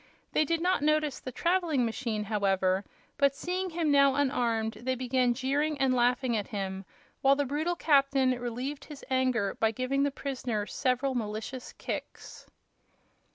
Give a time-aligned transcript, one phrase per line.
[0.33, 2.83] They did not notice his traveling machine, however,
[3.19, 6.85] but seeing him now unarmed they began jeering and laughing at him,
[7.21, 12.47] while the brutal captain relieved his anger by giving the prisoner several malicious kicks.